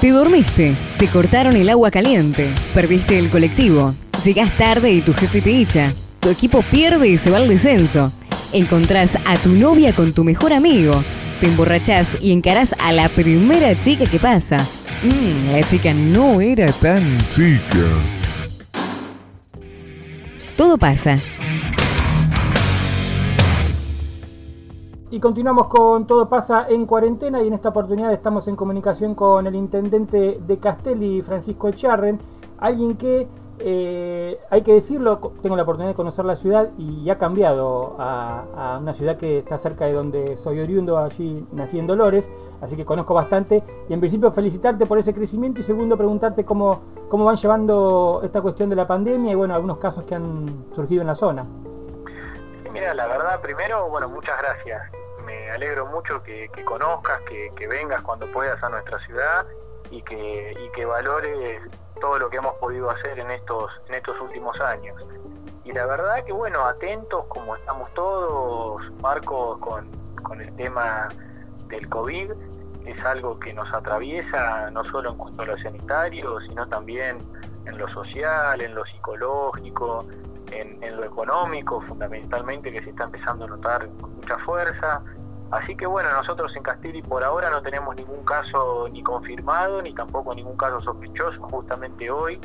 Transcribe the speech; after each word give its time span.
Te 0.00 0.12
dormiste, 0.12 0.74
te 0.96 1.08
cortaron 1.08 1.56
el 1.56 1.68
agua 1.68 1.90
caliente, 1.90 2.48
perdiste 2.72 3.18
el 3.18 3.28
colectivo, 3.28 3.94
llegás 4.24 4.56
tarde 4.56 4.92
y 4.92 5.02
tu 5.02 5.12
jefe 5.12 5.42
te 5.42 5.60
echa, 5.60 5.92
tu 6.20 6.30
equipo 6.30 6.62
pierde 6.62 7.08
y 7.08 7.18
se 7.18 7.30
va 7.30 7.36
al 7.36 7.48
descenso, 7.48 8.10
encontrás 8.54 9.18
a 9.26 9.36
tu 9.36 9.50
novia 9.50 9.92
con 9.92 10.14
tu 10.14 10.24
mejor 10.24 10.54
amigo, 10.54 11.04
te 11.38 11.48
emborrachás 11.48 12.16
y 12.22 12.32
encarás 12.32 12.74
a 12.78 12.92
la 12.92 13.10
primera 13.10 13.78
chica 13.78 14.06
que 14.06 14.18
pasa. 14.18 14.56
Mmm, 15.02 15.52
la 15.52 15.62
chica 15.64 15.92
no 15.92 16.40
era 16.40 16.72
tan 16.72 17.18
chica. 17.28 17.86
Todo 20.56 20.78
pasa. 20.78 21.16
Y 25.12 25.18
continuamos 25.18 25.66
con 25.66 26.06
Todo 26.06 26.28
pasa 26.28 26.66
en 26.68 26.86
cuarentena 26.86 27.42
y 27.42 27.48
en 27.48 27.54
esta 27.54 27.70
oportunidad 27.70 28.12
estamos 28.12 28.46
en 28.46 28.54
comunicación 28.54 29.16
con 29.16 29.44
el 29.44 29.56
intendente 29.56 30.38
de 30.40 30.58
Castelli, 30.58 31.20
Francisco 31.20 31.66
Echarren, 31.66 32.20
alguien 32.58 32.96
que, 32.96 33.26
eh, 33.58 34.38
hay 34.50 34.62
que 34.62 34.72
decirlo, 34.72 35.18
tengo 35.42 35.56
la 35.56 35.64
oportunidad 35.64 35.90
de 35.90 35.96
conocer 35.96 36.24
la 36.24 36.36
ciudad 36.36 36.70
y 36.78 37.10
ha 37.10 37.18
cambiado 37.18 37.96
a, 37.98 38.78
una 38.80 38.94
ciudad 38.94 39.16
que 39.16 39.38
está 39.38 39.58
cerca 39.58 39.86
de 39.86 39.94
donde 39.94 40.36
soy 40.36 40.60
oriundo, 40.60 40.96
allí 40.96 41.44
nací 41.50 41.80
en 41.80 41.88
Dolores, 41.88 42.30
así 42.60 42.76
que 42.76 42.84
conozco 42.84 43.12
bastante. 43.12 43.64
Y 43.88 43.92
en 43.92 43.98
principio 43.98 44.30
felicitarte 44.30 44.86
por 44.86 44.96
ese 45.00 45.12
crecimiento 45.12 45.58
y 45.58 45.64
segundo 45.64 45.96
preguntarte 45.96 46.44
cómo, 46.44 46.82
cómo 47.08 47.24
van 47.24 47.34
llevando 47.34 48.20
esta 48.22 48.40
cuestión 48.40 48.70
de 48.70 48.76
la 48.76 48.86
pandemia 48.86 49.32
y 49.32 49.34
bueno, 49.34 49.56
algunos 49.56 49.78
casos 49.78 50.04
que 50.04 50.14
han 50.14 50.66
surgido 50.72 51.00
en 51.00 51.08
la 51.08 51.16
zona. 51.16 51.44
Mira, 52.72 52.94
la 52.94 53.08
verdad, 53.08 53.40
primero, 53.40 53.88
bueno, 53.88 54.08
muchas 54.08 54.38
gracias 54.38 54.99
me 55.30 55.50
alegro 55.50 55.86
mucho 55.86 56.22
que, 56.22 56.50
conozcas, 56.64 57.20
que, 57.20 57.66
vengas 57.68 58.00
cuando 58.02 58.30
puedas 58.32 58.60
a 58.62 58.68
nuestra 58.68 58.98
ciudad 59.06 59.46
y 59.90 60.02
que, 60.02 60.56
y 60.58 60.70
que 60.72 60.84
valores 60.84 61.62
todo 62.00 62.18
lo 62.18 62.30
que 62.30 62.38
hemos 62.38 62.54
podido 62.54 62.90
hacer 62.90 63.18
en 63.18 63.30
estos, 63.30 63.70
en 63.88 63.94
estos 63.94 64.18
últimos 64.20 64.58
años. 64.60 65.00
Y 65.64 65.72
la 65.72 65.86
verdad 65.86 66.24
que 66.24 66.32
bueno, 66.32 66.64
atentos 66.64 67.26
como 67.28 67.54
estamos 67.54 67.92
todos, 67.94 68.82
Marcos, 69.00 69.58
con, 69.58 69.88
con 70.22 70.40
el 70.40 70.54
tema 70.56 71.08
del 71.68 71.88
COVID, 71.88 72.32
es 72.86 73.04
algo 73.04 73.38
que 73.38 73.52
nos 73.52 73.72
atraviesa 73.72 74.70
no 74.70 74.84
solo 74.84 75.10
en 75.10 75.16
cuanto 75.16 75.42
a 75.42 75.46
lo 75.46 75.58
sanitario, 75.58 76.40
sino 76.40 76.66
también 76.66 77.18
en 77.66 77.78
lo 77.78 77.88
social, 77.88 78.60
en 78.62 78.74
lo 78.74 78.84
psicológico, 78.86 80.06
en, 80.50 80.82
en, 80.82 80.96
lo 80.96 81.04
económico, 81.04 81.80
fundamentalmente, 81.82 82.72
que 82.72 82.82
se 82.82 82.90
está 82.90 83.04
empezando 83.04 83.44
a 83.44 83.48
notar 83.48 83.88
con 84.00 84.16
mucha 84.16 84.38
fuerza. 84.38 85.02
Así 85.50 85.74
que 85.74 85.86
bueno, 85.86 86.12
nosotros 86.12 86.52
en 86.56 86.62
Castilli 86.62 87.02
por 87.02 87.24
ahora 87.24 87.50
no 87.50 87.60
tenemos 87.60 87.96
ningún 87.96 88.24
caso 88.24 88.88
ni 88.90 89.02
confirmado, 89.02 89.82
ni 89.82 89.92
tampoco 89.92 90.34
ningún 90.34 90.56
caso 90.56 90.80
sospechoso. 90.80 91.40
Justamente 91.42 92.10
hoy 92.10 92.40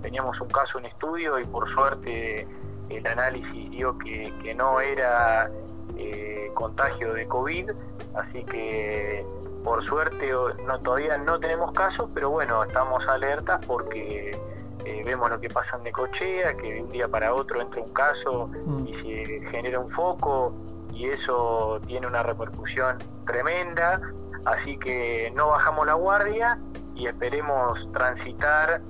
teníamos 0.00 0.40
un 0.40 0.48
caso 0.48 0.78
en 0.78 0.86
estudio 0.86 1.38
y 1.38 1.44
por 1.44 1.68
suerte 1.70 2.46
el 2.88 3.06
análisis 3.06 3.70
dio 3.70 3.96
que, 3.98 4.54
no 4.56 4.80
era 4.80 5.50
eh, 5.96 6.50
contagio 6.54 7.12
de 7.12 7.26
COVID, 7.28 7.70
así 8.14 8.42
que 8.44 9.24
por 9.62 9.84
suerte 9.84 10.32
no, 10.66 10.80
todavía 10.80 11.18
no 11.18 11.38
tenemos 11.38 11.72
casos, 11.72 12.08
pero 12.14 12.30
bueno, 12.30 12.64
estamos 12.64 13.06
alertas 13.06 13.60
porque 13.66 14.40
eh, 14.84 15.02
vemos 15.04 15.28
lo 15.30 15.38
que 15.38 15.50
pasa 15.50 15.76
en 15.76 15.84
Necochea, 15.84 16.56
que 16.56 16.74
de 16.74 16.82
un 16.82 16.90
día 16.90 17.06
para 17.06 17.34
otro 17.34 17.60
entra 17.60 17.82
un 17.82 17.92
caso 17.92 18.48
mm. 18.64 18.86
y 18.86 18.94
se 19.02 19.50
genera 19.50 19.78
un 19.78 19.90
foco 19.90 20.54
y 21.00 21.06
eso 21.06 21.80
tiene 21.86 22.06
una 22.06 22.22
repercusión 22.22 22.98
tremenda, 23.26 24.02
así 24.44 24.76
que 24.76 25.32
no 25.34 25.48
bajamos 25.48 25.86
la 25.86 25.94
guardia 25.94 26.58
y 26.94 27.06
esperemos 27.06 27.90
transitar 27.92 28.82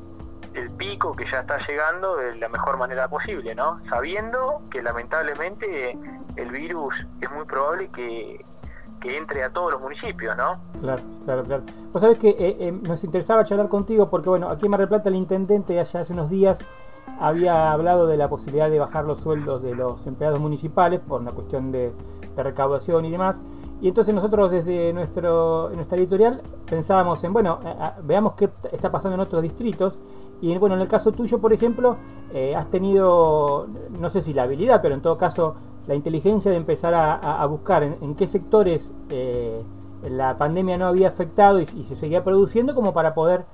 el 0.54 0.70
pico 0.72 1.14
que 1.14 1.24
ya 1.30 1.40
está 1.40 1.58
llegando 1.68 2.16
de 2.16 2.34
la 2.34 2.48
mejor 2.48 2.78
manera 2.78 3.08
posible, 3.08 3.54
¿no? 3.54 3.80
Sabiendo 3.88 4.62
que 4.68 4.82
lamentablemente 4.82 5.96
el 6.34 6.50
virus 6.50 6.94
es 7.20 7.30
muy 7.30 7.44
probable 7.44 7.88
que, 7.90 8.44
entre 9.04 9.44
a 9.44 9.52
todos 9.52 9.74
los 9.74 9.80
municipios, 9.80 10.36
¿no? 10.36 10.60
Claro, 10.80 11.02
claro, 11.24 11.44
claro. 11.44 11.62
Vos 11.92 12.02
sabés 12.02 12.18
que 12.18 12.30
eh, 12.30 12.56
eh, 12.58 12.72
nos 12.72 13.04
interesaba 13.04 13.44
charlar 13.44 13.68
contigo 13.68 14.10
porque, 14.10 14.28
bueno, 14.28 14.50
aquí 14.50 14.64
en 14.64 14.72
Mar 14.72 14.80
del 14.80 14.88
Plata 14.88 15.10
el 15.10 15.14
intendente 15.14 15.78
allá 15.78 16.00
hace 16.00 16.12
unos 16.12 16.28
días 16.28 16.64
había 17.20 17.70
hablado 17.70 18.06
de 18.06 18.16
la 18.16 18.28
posibilidad 18.28 18.70
de 18.70 18.78
bajar 18.78 19.04
los 19.04 19.20
sueldos 19.20 19.62
de 19.62 19.74
los 19.74 20.06
empleados 20.06 20.40
municipales 20.40 21.00
por 21.00 21.20
una 21.20 21.32
cuestión 21.32 21.70
de, 21.70 21.92
recaudación 22.36 23.04
y 23.04 23.10
demás. 23.10 23.38
Y 23.82 23.88
entonces 23.88 24.14
nosotros 24.14 24.50
desde 24.50 24.94
nuestro, 24.94 25.68
nuestra 25.74 25.98
editorial 25.98 26.40
pensábamos 26.68 27.22
en, 27.22 27.34
bueno, 27.34 27.58
veamos 28.02 28.32
qué 28.32 28.48
está 28.72 28.90
pasando 28.90 29.16
en 29.16 29.20
otros 29.20 29.42
distritos. 29.42 29.98
Y 30.40 30.56
bueno, 30.56 30.74
en 30.74 30.80
el 30.80 30.88
caso 30.88 31.12
tuyo, 31.12 31.38
por 31.38 31.52
ejemplo, 31.52 31.96
eh, 32.32 32.56
has 32.56 32.70
tenido, 32.70 33.66
no 33.90 34.08
sé 34.08 34.22
si 34.22 34.32
la 34.32 34.44
habilidad, 34.44 34.80
pero 34.80 34.94
en 34.94 35.02
todo 35.02 35.18
caso 35.18 35.54
la 35.86 35.94
inteligencia 35.94 36.50
de 36.50 36.56
empezar 36.56 36.94
a, 36.94 37.44
buscar 37.44 37.82
en, 37.82 38.14
qué 38.14 38.26
sectores 38.26 38.90
eh, 39.10 39.62
la 40.08 40.38
pandemia 40.38 40.78
no 40.78 40.86
había 40.86 41.08
afectado 41.08 41.60
y, 41.60 41.64
y 41.64 41.84
se 41.84 41.96
seguía 41.96 42.24
produciendo 42.24 42.74
como 42.74 42.94
para 42.94 43.12
poder 43.12 43.44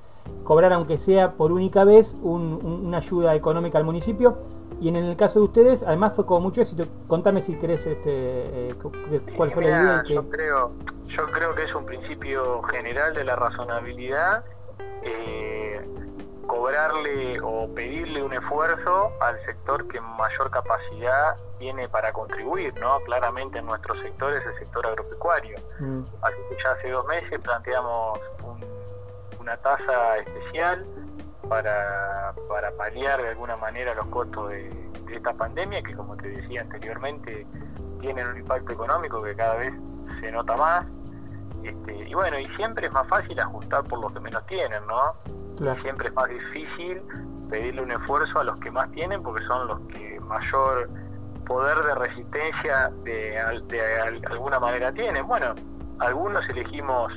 cobrar, 0.43 0.73
aunque 0.73 0.97
sea 0.97 1.33
por 1.33 1.51
única 1.51 1.83
vez, 1.83 2.15
una 2.21 2.97
ayuda 2.97 3.35
económica 3.35 3.77
al 3.77 3.83
municipio. 3.83 4.37
Y 4.79 4.89
en 4.89 4.95
el 4.95 5.17
caso 5.17 5.39
de 5.39 5.45
ustedes, 5.45 5.83
además 5.83 6.13
fue 6.15 6.25
con 6.25 6.43
mucho 6.43 6.61
éxito. 6.61 6.85
Contame 7.07 7.41
si 7.41 7.55
querés 7.55 7.85
este, 7.85 8.69
eh, 8.69 8.75
cuál 9.35 9.51
fue 9.51 9.63
la 9.63 9.69
idea. 9.69 10.03
Yo, 10.07 10.29
creo, 10.29 10.71
yo 11.07 11.25
creo 11.31 11.55
que 11.55 11.63
es 11.63 11.73
un 11.73 11.85
principio 11.85 12.61
general 12.63 13.13
de 13.13 13.23
la 13.23 13.35
razonabilidad. 13.35 14.43
Eh, 15.03 15.81
cobrarle 16.47 17.39
o 17.43 17.67
pedirle 17.73 18.23
un 18.23 18.33
esfuerzo 18.33 19.11
al 19.19 19.39
sector 19.45 19.87
que 19.87 19.99
mayor 20.01 20.49
capacidad 20.49 21.35
tiene 21.59 21.89
para 21.89 22.13
contribuir, 22.13 22.73
¿no? 22.79 22.99
Claramente 23.01 23.59
en 23.59 23.65
nuestro 23.65 23.99
sector 24.01 24.33
es 24.33 24.45
el 24.45 24.57
sector 24.57 24.85
agropecuario. 24.87 25.57
Mm. 25.79 26.03
Así 26.21 26.37
que 26.49 26.57
ya 26.63 26.71
hace 26.71 26.89
dos 26.89 27.05
meses 27.05 27.39
planteamos 27.39 28.19
un 28.43 28.76
una 29.47 29.55
tasa 29.55 30.17
especial 30.17 30.85
para, 31.47 32.33
para 32.49 32.69
paliar 32.75 33.21
de 33.21 33.29
alguna 33.29 33.55
manera 33.55 33.95
los 33.95 34.05
costos 34.07 34.49
de, 34.49 34.69
esta 35.09 35.33
pandemia 35.33 35.81
que 35.81 35.95
como 35.95 36.17
te 36.17 36.27
decía 36.27 36.59
anteriormente 36.59 37.47
tienen 38.01 38.27
un 38.27 38.39
impacto 38.39 38.73
económico 38.73 39.23
que 39.23 39.33
cada 39.37 39.55
vez 39.55 39.71
se 40.19 40.33
nota 40.33 40.57
más. 40.57 40.85
Este, 41.63 42.09
y 42.09 42.13
bueno 42.13 42.37
y 42.37 42.45
siempre 42.57 42.87
es 42.87 42.91
más 42.91 43.07
fácil 43.07 43.39
ajustar 43.39 43.85
por 43.85 43.99
los 43.99 44.11
que 44.11 44.19
menos 44.19 44.45
tienen 44.47 44.85
no 44.85 45.75
siempre 45.81 46.09
es 46.09 46.13
más 46.13 46.27
difícil 46.27 47.01
pedirle 47.49 47.83
un 47.83 47.91
esfuerzo 47.91 48.39
a 48.39 48.43
los 48.43 48.59
que 48.59 48.69
más 48.69 48.91
tienen 48.91 49.23
porque 49.23 49.45
son 49.45 49.65
los 49.67 49.79
que 49.87 50.19
mayor 50.19 50.89
poder 51.45 51.77
de 51.77 51.95
resistencia 51.95 52.91
de, 53.03 53.61
de 53.67 54.27
alguna 54.29 54.59
manera 54.59 54.91
tienen. 54.91 55.25
Bueno 55.25 55.55
algunos 55.99 56.47
elegimos 56.49 57.13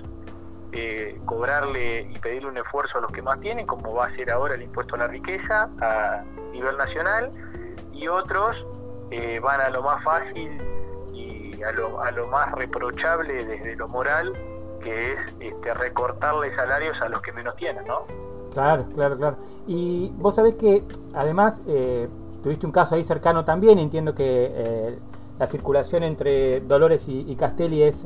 eh, 0.72 1.20
cobrarle 1.24 2.08
y 2.10 2.18
pedirle 2.18 2.48
un 2.48 2.56
esfuerzo 2.56 2.98
a 2.98 3.00
los 3.00 3.10
que 3.10 3.22
más 3.22 3.40
tienen, 3.40 3.66
como 3.66 3.94
va 3.94 4.06
a 4.06 4.14
ser 4.14 4.30
ahora 4.30 4.54
el 4.54 4.62
impuesto 4.62 4.94
a 4.94 4.98
la 4.98 5.08
riqueza 5.08 5.68
a 5.80 6.22
nivel 6.52 6.76
nacional, 6.76 7.30
y 7.92 8.06
otros 8.08 8.56
eh, 9.10 9.40
van 9.40 9.60
a 9.60 9.70
lo 9.70 9.82
más 9.82 10.02
fácil 10.04 10.48
y 11.12 11.62
a 11.62 11.72
lo, 11.72 12.00
a 12.00 12.10
lo 12.12 12.28
más 12.28 12.52
reprochable 12.52 13.44
desde 13.44 13.74
lo 13.76 13.88
moral, 13.88 14.32
que 14.80 15.12
es 15.12 15.18
este, 15.40 15.74
recortarle 15.74 16.54
salarios 16.54 17.00
a 17.02 17.08
los 17.08 17.20
que 17.20 17.32
menos 17.32 17.56
tienen, 17.56 17.84
¿no? 17.86 18.04
Claro, 18.52 18.86
claro, 18.94 19.16
claro. 19.16 19.36
Y 19.66 20.12
vos 20.16 20.34
sabés 20.34 20.54
que 20.54 20.84
además 21.14 21.62
eh, 21.66 22.08
tuviste 22.42 22.64
un 22.64 22.72
caso 22.72 22.94
ahí 22.94 23.04
cercano 23.04 23.44
también, 23.44 23.78
entiendo 23.78 24.14
que 24.14 24.98
la 25.40 25.46
circulación 25.46 26.02
entre 26.02 26.60
Dolores 26.60 27.06
y, 27.08 27.34
Castelli 27.34 27.82
es 27.82 28.04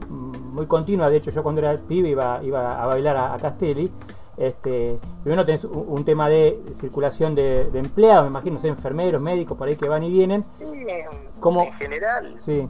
muy 0.55 0.67
continua. 0.67 1.11
De 1.11 1.17
hecho, 1.17 1.31
yo 1.31 1.43
cuando 1.43 1.61
era 1.61 1.77
pibe 1.77 2.09
iba, 2.09 2.43
iba 2.43 2.83
a 2.83 2.87
bailar 2.87 3.17
a, 3.17 3.39
Castelli. 3.39 3.93
Este, 4.37 4.99
primero 5.23 5.45
tenés 5.45 5.65
un, 5.65 6.05
tema 6.05 6.29
de 6.29 6.61
circulación 6.75 7.35
de, 7.35 7.69
empleados, 7.75 8.25
me 8.25 8.31
imagino, 8.31 8.59
enfermeros, 8.65 9.21
médicos, 9.21 9.57
por 9.57 9.69
ahí 9.69 9.77
que 9.77 9.89
van 9.89 10.03
y 10.03 10.11
vienen. 10.11 10.45
en 10.61 11.73
general, 11.75 12.35
sí. 12.39 12.69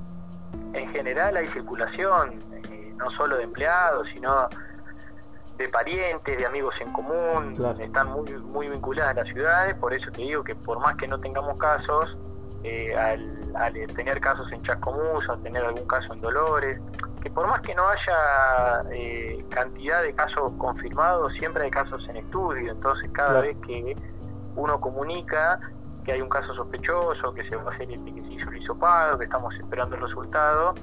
en 0.74 0.88
general 0.92 1.36
hay 1.36 1.48
circulación, 1.48 2.42
eh, 2.70 2.92
no 2.96 3.10
solo 3.12 3.38
de 3.38 3.44
empleados, 3.44 4.08
sino 4.12 4.48
de 5.56 5.68
parientes, 5.68 6.36
de 6.36 6.44
amigos 6.44 6.74
en 6.80 6.92
común, 6.92 7.54
están 7.80 8.08
muy, 8.08 8.30
muy 8.32 8.68
vinculadas 8.68 9.12
a 9.12 9.22
las 9.22 9.32
ciudades, 9.32 9.74
por 9.74 9.94
eso 9.94 10.10
te 10.10 10.20
digo 10.20 10.44
que 10.44 10.54
por 10.54 10.80
más 10.80 10.96
que 10.96 11.08
no 11.08 11.18
tengamos 11.18 11.56
casos, 11.56 12.16
eh, 12.64 12.94
al, 12.96 13.72
tener 13.94 14.20
casos 14.20 14.50
en 14.52 14.62
Chascomús, 14.62 15.28
al 15.28 15.42
tener 15.42 15.64
algún 15.64 15.86
caso 15.86 16.12
en 16.12 16.20
Dolores, 16.20 16.80
que 17.24 17.30
por 17.30 17.48
más 17.48 17.60
que 17.62 17.74
no 17.74 17.88
haya 17.88 18.84
eh, 18.92 19.42
cantidad 19.48 20.02
de 20.02 20.14
casos 20.14 20.52
confirmados, 20.58 21.32
siempre 21.38 21.64
hay 21.64 21.70
casos 21.70 22.06
en 22.10 22.16
estudio, 22.18 22.70
entonces 22.70 23.08
cada 23.14 23.40
vez 23.40 23.56
que 23.66 23.96
uno 24.56 24.78
comunica 24.78 25.58
que 26.04 26.12
hay 26.12 26.20
un 26.20 26.28
caso 26.28 26.52
sospechoso, 26.54 27.32
que 27.32 27.48
se 27.48 27.56
va 27.56 27.70
a 27.70 27.74
hacer 27.74 27.90
el 27.90 28.06
el 28.06 28.56
hisopado, 28.58 29.18
que 29.18 29.24
estamos 29.24 29.54
esperando 29.54 29.96
el 29.96 30.02
resultado, 30.02 30.74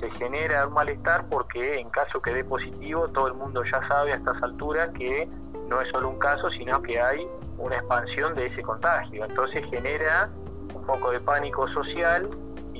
se 0.00 0.10
genera 0.12 0.66
un 0.66 0.72
malestar 0.72 1.28
porque 1.28 1.78
en 1.78 1.90
caso 1.90 2.22
que 2.22 2.32
dé 2.32 2.42
positivo, 2.42 3.08
todo 3.08 3.28
el 3.28 3.34
mundo 3.34 3.62
ya 3.62 3.86
sabe 3.86 4.12
a 4.12 4.16
estas 4.16 4.42
alturas 4.42 4.88
que 4.98 5.28
no 5.68 5.78
es 5.82 5.88
solo 5.90 6.08
un 6.08 6.18
caso, 6.18 6.50
sino 6.50 6.80
que 6.80 7.02
hay 7.02 7.28
una 7.58 7.76
expansión 7.76 8.34
de 8.34 8.46
ese 8.46 8.62
contagio. 8.62 9.26
Entonces 9.26 9.62
genera 9.70 10.30
un 10.74 10.86
poco 10.86 11.10
de 11.10 11.20
pánico 11.20 11.68
social 11.68 12.30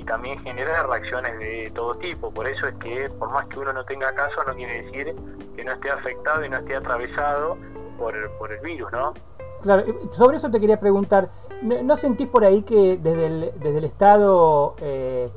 y 0.03 0.05
también 0.05 0.39
genera 0.43 0.83
reacciones 0.83 1.39
de 1.39 1.71
todo 1.73 1.95
tipo. 1.95 2.29
Por 2.29 2.45
eso 2.47 2.67
es 2.67 2.75
que 2.75 3.09
por 3.17 3.31
más 3.31 3.47
que 3.47 3.59
uno 3.59 3.71
no 3.71 3.85
tenga 3.85 4.13
caso, 4.13 4.43
no 4.45 4.53
quiere 4.53 4.83
decir 4.83 5.15
que 5.55 5.63
no 5.63 5.71
esté 5.71 5.89
afectado 5.89 6.43
y 6.45 6.49
no 6.49 6.57
esté 6.57 6.75
atravesado 6.75 7.57
por, 7.97 8.13
el 8.15 8.59
virus, 8.59 8.91
¿no? 8.91 9.13
Claro, 9.61 9.85
sobre 10.11 10.37
eso 10.37 10.51
te 10.51 10.59
quería 10.59 10.77
preguntar, 10.77 11.29
¿no 11.61 11.95
sentís 11.95 12.27
por 12.27 12.43
ahí 12.43 12.63
que 12.63 12.97
desde 12.97 13.27
el, 13.27 13.51
desde 13.59 13.77
el 13.77 13.85
Estado 13.85 14.75
eh, 14.81 15.29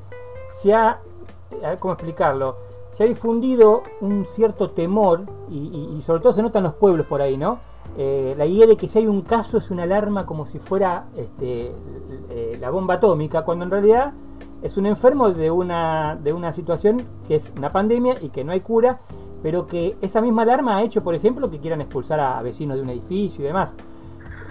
se 0.49 0.75
ha, 0.75 0.99
a 1.63 1.69
ver 1.69 1.79
cómo 1.79 1.95
explicarlo, 1.95 2.57
se 2.91 3.05
ha 3.05 3.07
difundido 3.07 3.85
un 4.01 4.25
cierto 4.25 4.71
temor 4.71 5.27
y, 5.49 6.01
sobre 6.03 6.21
todo 6.21 6.33
se 6.33 6.43
nota 6.43 6.59
en 6.59 6.65
los 6.65 6.75
pueblos 6.75 7.07
por 7.07 7.23
ahí, 7.23 7.37
¿no? 7.37 7.61
Eh, 7.97 8.35
la 8.37 8.47
idea 8.47 8.67
de 8.67 8.77
que 8.77 8.89
si 8.89 8.99
hay 8.99 9.07
un 9.07 9.23
caso 9.23 9.59
es 9.59 9.71
una 9.71 9.85
alarma 9.85 10.27
como 10.27 10.45
si 10.45 10.59
fuera 10.59 11.07
este, 11.17 11.73
eh, 12.31 12.59
la 12.61 12.71
bomba 12.71 12.95
atómica, 12.95 13.43
cuando 13.43 13.65
en 13.65 13.71
realidad 13.71 14.13
es 14.67 14.77
un 14.77 14.87
enfermo 14.87 15.31
de 15.31 15.51
una, 15.51 16.17
de 16.17 16.33
una 16.33 16.53
situación 16.53 17.07
que 17.27 17.37
es 17.37 17.53
una 17.57 17.73
pandemia 17.73 18.17
y 18.21 18.29
que 18.31 18.45
no 18.45 18.53
hay 18.53 18.61
cura, 18.61 18.99
pero 19.43 19.67
que 19.67 19.97
esa 20.03 20.21
misma 20.21 20.43
alarma 20.43 20.77
ha 20.77 20.83
hecho, 20.83 21.03
por 21.03 21.15
ejemplo, 21.15 21.51
que 21.51 21.61
quieran 21.61 21.81
expulsar 21.81 22.21
a 22.21 22.43
vecinos 22.43 22.77
de 22.77 22.83
un 22.83 22.91
edificio 22.91 23.45
y 23.45 23.47
demás. 23.47 23.75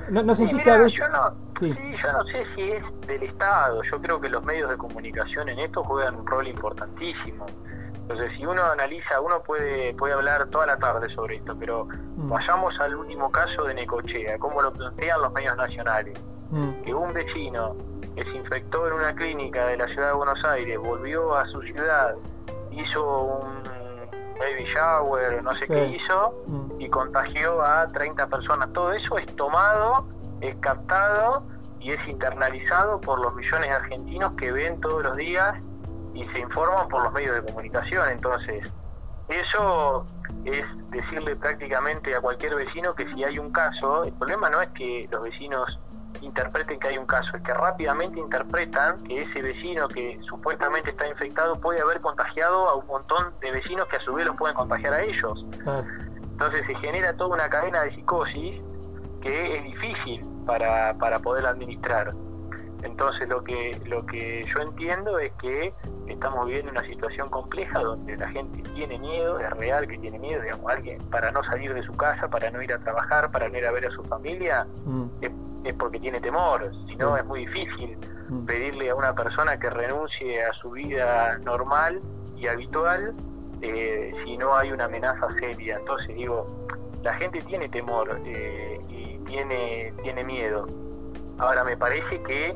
¿No, 0.10 0.22
no 0.24 0.36
sí, 0.36 0.48
yo 0.48 0.58
no, 0.58 0.90
sí. 1.60 1.76
yo 2.02 2.14
no 2.14 2.24
sé 2.26 2.46
si 2.56 2.62
es 2.62 2.84
del 3.08 3.24
Estado. 3.24 3.82
Yo 3.84 4.00
creo 4.02 4.22
que 4.22 4.30
los 4.30 4.44
medios 4.44 4.70
de 4.70 4.78
comunicación 4.78 5.50
en 5.50 5.60
esto 5.60 5.84
juegan 5.84 6.16
un 6.16 6.28
rol 6.28 6.48
importantísimo. 6.48 7.46
Entonces, 7.94 8.32
si 8.38 8.46
uno 8.46 8.64
analiza, 8.64 9.20
uno 9.20 9.42
puede 9.42 9.96
puede 9.96 10.14
hablar 10.14 10.46
toda 10.46 10.68
la 10.68 10.78
tarde 10.78 11.14
sobre 11.16 11.38
esto, 11.38 11.56
pero 11.60 11.86
mm. 11.86 12.30
vayamos 12.30 12.80
al 12.80 12.96
último 12.96 13.32
caso 13.32 13.64
de 13.64 13.74
Necochea, 13.74 14.38
cómo 14.38 14.62
lo 14.62 14.72
plantean 14.72 15.22
los 15.22 15.34
medios 15.34 15.58
nacionales. 15.58 16.20
Mm. 16.52 16.84
Que 16.84 16.94
un 16.94 17.12
vecino 17.12 17.76
que 18.16 18.24
se 18.24 18.38
infectó 18.38 18.88
en 18.88 18.94
una 18.94 19.14
clínica 19.14 19.68
de 19.68 19.78
la 19.78 19.88
ciudad 19.88 20.10
de 20.10 20.14
Buenos 20.16 20.44
Aires, 20.46 20.78
volvió 20.78 21.36
a 21.36 21.46
su 21.48 21.62
ciudad, 21.62 22.16
hizo 22.72 23.24
un 23.24 23.64
baby 24.40 24.64
shower, 24.66 25.44
no 25.44 25.56
sé 25.56 25.68
qué 25.68 25.88
hizo, 25.88 26.34
mm. 26.48 26.82
y 26.82 26.90
contagió 26.90 27.62
a 27.62 27.88
30 27.88 28.28
personas. 28.28 28.72
Todo 28.74 28.94
eso 28.94 29.18
es 29.18 29.36
tomado, 29.36 30.08
es 30.42 30.56
captado 30.56 31.44
y 31.80 31.92
es 31.92 32.08
internalizado 32.08 33.00
por 33.02 33.20
los 33.20 33.34
millones 33.36 33.70
de 33.70 33.76
argentinos 33.76 34.34
que 34.38 34.52
ven 34.52 34.80
todos 34.80 35.04
los 35.04 35.18
días 35.18 35.56
y 36.14 36.26
se 36.30 36.40
informan 36.40 36.88
por 36.88 37.04
los 37.04 37.14
medios 37.14 37.36
de 37.36 37.44
comunicación. 37.44 38.10
Entonces, 38.10 38.66
eso 39.28 40.06
es 40.46 40.64
decirle 40.90 41.36
prácticamente 41.36 42.16
a 42.16 42.22
cualquier 42.22 42.56
vecino 42.56 42.94
que 42.96 43.06
si 43.14 43.24
hay 43.24 43.40
un 43.40 43.52
caso, 43.52 44.04
el 44.04 44.14
problema 44.14 44.50
no 44.50 44.62
es 44.62 44.70
que 44.70 45.08
los 45.12 45.22
vecinos 45.22 45.80
interpreten 46.25 46.80
que 46.80 46.88
hay 46.88 46.98
un 46.98 47.06
caso, 47.06 47.36
es 47.36 47.44
que 47.44 47.54
rápidamente 47.54 48.19
interpretan 48.19 49.01
que 49.04 49.24
ese 49.24 49.42
vecino 49.42 49.88
que 49.88 50.19
supuestamente 50.27 50.89
está 50.92 51.07
infectado 51.07 51.60
puede 51.60 51.81
haber 51.81 52.01
contagiado 52.01 52.69
a 52.69 52.75
un 52.75 52.86
montón 52.88 53.33
de 53.39 53.51
vecinos 53.51 53.86
que 53.88 53.98
a 53.98 54.00
su 54.01 54.13
vez 54.13 54.25
los 54.25 54.36
pueden 54.36 54.56
contagiar 54.56 54.94
a 54.94 55.04
ellos. 55.04 55.45
Entonces 56.31 56.66
se 56.66 56.75
genera 56.75 57.16
toda 57.16 57.36
una 57.36 57.50
cadena 57.50 57.83
de 57.83 57.92
psicosis 57.92 58.62
que 59.22 59.57
es 59.57 59.63
difícil 59.63 60.25
para, 60.45 60.95
para 60.98 61.19
poder 61.19 61.45
administrar. 61.45 62.13
Entonces 62.83 63.27
lo 63.27 63.44
que, 63.44 63.81
lo 63.86 64.06
que 64.06 64.45
yo 64.54 64.62
entiendo 64.62 65.18
es 65.18 65.31
que 65.42 65.74
estamos 66.07 66.45
viviendo 66.45 66.72
una 66.72 66.83
situación 66.83 67.30
compleja 67.30 67.80
donde 67.80 68.16
la 68.16 68.30
gente 68.30 68.62
tiene 68.75 69.00
miedo, 69.00 69.39
es 69.39 69.50
real 69.51 69.88
que 69.88 69.98
tiene 69.98 70.19
miedo, 70.19 70.42
digamos, 70.42 70.72
alguien 70.72 71.01
para 71.10 71.31
no 71.31 71.44
salir 71.44 71.74
de 71.74 71.83
su 71.83 71.94
casa, 71.94 72.27
para 72.27 72.51
no 72.51 72.62
ir 72.62 72.72
a 72.74 72.77
trabajar, 72.77 73.31
para 73.31 73.50
no 73.50 73.57
ir 73.57 73.66
a 73.66 73.72
ver 73.72 73.88
a 73.88 73.92
su 73.92 74.04
familia, 74.04 74.68
mm 74.86 75.06
es 75.22 75.31
porque 75.74 76.00
tiene 76.00 76.20
temor, 76.20 76.72
si 76.88 76.96
no 76.96 77.18
es 77.18 77.26
muy 77.26 77.46
difícil 77.46 77.98
mm. 78.30 78.46
pedirle 78.46 78.90
a 78.90 78.96
una 78.96 79.14
persona 79.16 79.58
que 79.58 79.70
renuncie 79.70 80.44
a 80.44 80.54
su 80.54 80.72
vida 80.72 81.38
normal 81.40 82.02
y 82.38 82.48
habitual 82.48 83.14
eh, 83.62 84.14
si 84.24 84.38
no 84.38 84.56
hay 84.56 84.72
una 84.72 84.86
amenaza 84.86 85.28
seria. 85.40 85.78
Entonces 85.78 86.16
digo, 86.16 86.48
la 87.02 87.14
gente 87.14 87.42
tiene 87.42 87.70
temor 87.70 88.20
eh, 88.26 88.80
y 88.90 89.18
tiene, 89.26 89.94
tiene 90.04 90.24
miedo. 90.24 90.68
Ahora 91.38 91.64
me 91.64 91.76
parece 91.76 92.22
que 92.24 92.56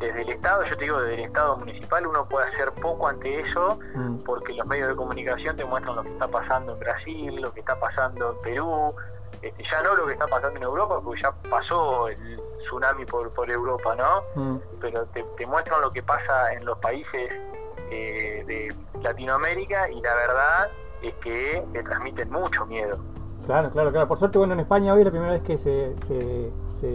desde 0.00 0.22
el 0.22 0.28
Estado, 0.30 0.64
yo 0.64 0.76
te 0.76 0.84
digo, 0.84 1.00
desde 1.00 1.14
el 1.14 1.20
Estado 1.26 1.56
municipal 1.56 2.06
uno 2.06 2.28
puede 2.28 2.46
hacer 2.46 2.72
poco 2.72 3.08
ante 3.08 3.40
eso, 3.40 3.78
mm. 3.94 4.18
porque 4.18 4.54
los 4.54 4.66
medios 4.66 4.88
de 4.88 4.96
comunicación 4.96 5.56
te 5.56 5.64
muestran 5.64 5.96
lo 5.96 6.02
que 6.02 6.10
está 6.10 6.28
pasando 6.28 6.74
en 6.74 6.78
Brasil, 6.78 7.36
lo 7.36 7.52
que 7.52 7.60
está 7.60 7.78
pasando 7.78 8.32
en 8.32 8.42
Perú, 8.42 8.94
este, 9.42 9.64
ya 9.64 9.82
no 9.82 9.94
lo 9.94 10.06
que 10.06 10.12
está 10.12 10.26
pasando 10.26 10.56
en 10.56 10.62
Europa, 10.62 11.00
porque 11.02 11.22
ya 11.22 11.32
pasó 11.50 12.08
el 12.08 12.40
tsunami 12.58 13.04
por, 13.04 13.30
por 13.30 13.50
Europa, 13.50 13.94
¿no? 13.96 14.42
Mm. 14.42 14.58
Pero 14.80 15.06
te, 15.06 15.24
muestran 15.46 15.80
lo 15.80 15.90
que 15.90 16.02
pasa 16.02 16.52
en 16.52 16.64
los 16.64 16.78
países 16.78 17.32
eh, 17.90 18.44
de 18.46 18.74
Latinoamérica 19.02 19.90
y 19.90 20.00
la 20.00 20.14
verdad 20.14 20.70
es 21.02 21.14
que 21.14 21.64
te 21.72 21.82
transmiten 21.82 22.30
mucho 22.30 22.66
miedo. 22.66 22.98
Claro, 23.46 23.70
claro, 23.70 23.90
claro. 23.90 24.06
Por 24.06 24.18
suerte, 24.18 24.36
bueno, 24.36 24.52
en 24.52 24.60
España 24.60 24.92
hoy 24.92 25.00
es 25.00 25.04
la 25.06 25.10
primera 25.10 25.32
vez 25.32 25.42
que 25.42 25.56
se, 25.56 25.94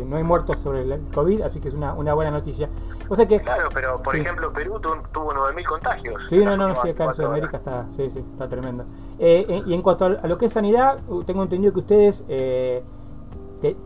no 0.06 0.18
hay 0.18 0.24
muertos 0.24 0.60
sobre 0.60 0.81
el 0.81 1.01
COVID, 1.13 1.42
así 1.42 1.60
que 1.60 1.69
es 1.69 1.74
una, 1.74 1.94
una 1.94 2.13
buena 2.13 2.30
noticia. 2.30 2.69
O 3.09 3.16
sea 3.16 3.27
que, 3.27 3.42
claro, 3.42 3.69
pero 3.74 4.01
por 4.04 4.16
ejemplo, 4.16 4.54
Perú 4.54 4.80
tuvo 4.80 5.33
9.000 5.33 5.66
contagios. 5.66 6.21
Sí, 6.30 6.38
no, 6.45 6.56
no, 6.56 6.75
sí, 6.81 6.89
acá 6.89 7.06
en 7.06 7.16
Sudamérica 7.16 7.57
está, 7.57 7.88
sí, 7.95 8.07
sí, 8.12 8.19
está 8.19 8.48
tremendo. 8.48 8.86
Eh, 9.18 9.45
eh, 9.50 9.63
y 9.66 9.74
en 9.74 9.81
cuanto 9.81 10.06
a, 10.06 10.27
lo 10.27 10.38
que 10.38 10.45
es 10.45 10.54
sanidad, 10.54 11.00
tengo 11.25 11.42
entendido 11.42 11.74
que 11.74 11.80
ustedes 11.80 12.24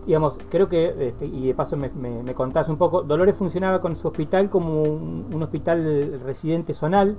digamos, 0.05 0.39
creo 0.49 0.67
que, 0.67 1.07
este, 1.07 1.25
y 1.25 1.47
de 1.47 1.53
paso 1.53 1.77
me, 1.77 1.89
me, 1.89 2.33
contás 2.33 2.69
un 2.69 2.77
poco, 2.77 3.03
Dolores 3.03 3.35
funcionaba 3.35 3.79
con 3.79 3.95
su 3.95 4.07
hospital 4.07 4.49
como 4.49 4.81
un, 4.83 5.41
hospital 5.43 6.19
residente 6.23 6.73
zonal, 6.73 7.15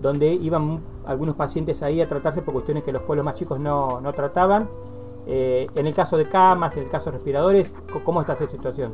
donde 0.00 0.26
iban 0.26 0.80
algunos 1.06 1.36
pacientes 1.36 1.82
ahí 1.82 2.00
a 2.00 2.08
tratarse 2.08 2.42
por 2.42 2.54
cuestiones 2.54 2.82
que 2.82 2.92
los 2.92 3.02
pueblos 3.02 3.24
más 3.24 3.34
chicos 3.34 3.60
no, 3.60 4.00
no 4.00 4.12
trataban. 4.12 4.68
Eh, 5.26 5.68
en 5.76 5.86
el 5.86 5.94
caso 5.94 6.16
de 6.16 6.28
camas, 6.28 6.76
en 6.76 6.82
el 6.82 6.90
caso 6.90 7.10
de 7.10 7.18
respiradores, 7.18 7.72
¿cómo 8.04 8.20
está 8.20 8.32
esa 8.32 8.48
situación? 8.48 8.92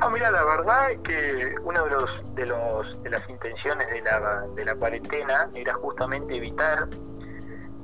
Ah, 0.00 0.08
mira, 0.10 0.30
la 0.30 0.44
verdad 0.44 0.90
es 0.90 0.98
que 1.00 1.54
una 1.62 1.82
de, 1.82 1.90
los, 1.90 2.10
de, 2.34 2.46
los, 2.46 3.02
de 3.02 3.10
las 3.10 3.28
intenciones 3.28 3.86
de 3.88 4.02
la, 4.02 4.46
de 4.56 4.64
la 4.64 4.74
cuarentena 4.74 5.48
era 5.54 5.74
justamente 5.74 6.36
evitar 6.36 6.88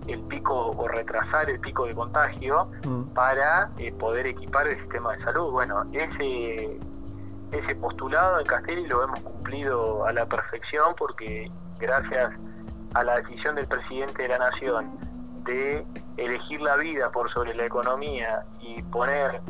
el 0.08 0.22
pico 0.22 0.70
o 0.70 0.88
retrasar 0.88 1.48
el 1.50 1.60
pico 1.60 1.86
de 1.86 1.94
contagio 1.94 2.70
mm. 2.84 3.02
para 3.14 3.70
eh, 3.78 3.92
poder 3.92 4.26
equipar 4.26 4.66
el 4.66 4.78
sistema 4.78 5.12
de 5.12 5.24
salud. 5.24 5.52
Bueno, 5.52 5.84
ese, 5.92 6.78
ese 7.52 7.74
postulado 7.76 8.40
en 8.40 8.46
Castelli 8.46 8.86
lo 8.86 9.04
hemos 9.04 9.20
cumplido 9.20 10.06
a 10.06 10.12
la 10.12 10.26
perfección 10.26 10.94
porque 10.98 11.50
gracias 11.78 12.30
a 12.94 13.04
la 13.04 13.20
decisión 13.20 13.54
del 13.54 13.66
presidente 13.66 14.22
de 14.22 14.28
la 14.28 14.38
Nación 14.38 14.98
de 15.44 15.86
elegir 16.16 16.60
la 16.60 16.76
vida 16.76 17.10
por 17.10 17.30
sobre 17.30 17.54
la 17.54 17.64
economía 17.64 18.44
y 18.60 18.82
poner 18.84 19.40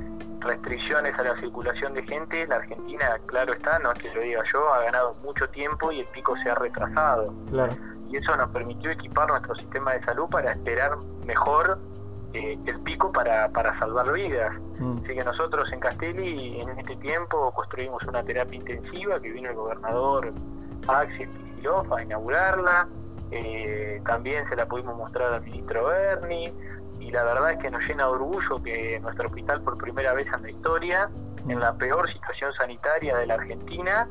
restricciones 0.41 1.19
a 1.19 1.23
la 1.23 1.37
circulación 1.41 1.95
de 1.95 2.07
gente, 2.07 2.47
la 2.47 2.57
Argentina, 2.57 3.19
claro 3.27 3.53
está, 3.53 3.79
no 3.81 3.93
es 3.93 3.99
que 3.99 4.15
lo 4.15 4.21
diga 4.21 4.43
yo, 4.53 4.73
ha 4.73 4.85
ganado 4.85 5.17
mucho 5.25 5.49
tiempo 5.49 5.91
y 5.91 6.01
el 6.01 6.07
pico 6.07 6.37
se 6.43 6.51
ha 6.51 6.55
retrasado. 6.55 7.35
Claro 7.51 7.77
y 8.09 8.17
eso 8.17 8.37
nos 8.37 8.49
permitió 8.49 8.91
equipar 8.91 9.29
nuestro 9.29 9.55
sistema 9.57 9.93
de 9.93 10.05
salud 10.05 10.29
para 10.31 10.53
esperar 10.53 10.97
mejor 11.27 11.79
eh, 12.33 12.59
el 12.67 12.81
pico 12.81 13.13
para, 13.13 13.51
para 13.51 13.79
salvar 13.79 14.13
vidas. 14.13 14.53
Mm. 14.79 14.99
Así 15.05 15.15
que 15.15 15.25
nosotros 15.25 15.71
en 15.73 15.81
Castelli 15.81 16.61
en 16.61 16.79
este 16.79 16.97
tiempo 16.97 17.53
construimos 17.53 18.03
una 18.05 18.23
terapia 18.23 18.57
intensiva 18.57 19.21
que 19.21 19.31
vino 19.31 19.51
el 19.51 19.57
gobernador 19.57 20.33
Axel 20.87 21.29
Kicillof 21.31 21.93
a 21.93 22.03
inaugurarla, 22.03 22.89
eh, 23.31 24.01
también 24.07 24.49
se 24.49 24.57
la 24.57 24.67
pudimos 24.67 24.97
mostrar 24.97 25.35
al 25.35 25.43
ministro 25.43 25.87
Berni 25.87 26.53
y 26.99 27.11
la 27.11 27.25
verdad 27.25 27.53
es 27.53 27.59
que 27.59 27.71
nos 27.71 27.83
llena 27.87 28.05
de 28.05 28.11
orgullo 28.11 28.63
que 28.63 28.99
nuestro 29.01 29.29
hospital 29.29 29.63
por 29.63 29.77
primera 29.77 30.15
vez 30.15 30.27
en 30.35 30.43
la 30.43 30.51
historia, 30.51 31.11
en 31.47 31.61
la 31.61 31.77
peor 31.77 32.11
situación 32.11 32.53
sanitaria 32.55 33.17
de 33.17 33.27
la 33.27 33.35
Argentina, 33.35 34.09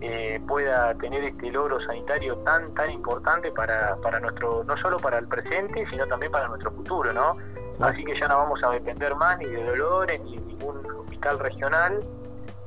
eh, 0.00 0.40
pueda 0.46 0.94
tener 0.94 1.24
este 1.24 1.50
logro 1.50 1.80
sanitario 1.80 2.36
tan 2.38 2.72
tan 2.74 2.90
importante 2.90 3.50
para, 3.50 3.96
para 3.96 4.20
nuestro 4.20 4.62
no 4.64 4.76
solo 4.76 4.98
para 4.98 5.18
el 5.18 5.26
presente 5.26 5.84
sino 5.90 6.06
también 6.06 6.30
para 6.30 6.48
nuestro 6.48 6.70
futuro 6.70 7.12
no 7.12 7.36
así 7.80 8.04
que 8.04 8.14
ya 8.18 8.28
no 8.28 8.36
vamos 8.38 8.60
a 8.62 8.70
depender 8.70 9.14
más 9.16 9.38
ni 9.38 9.46
de 9.46 9.64
Dolores 9.64 10.20
ni 10.22 10.36
de 10.36 10.44
ningún 10.44 10.86
hospital 10.90 11.38
regional 11.40 12.04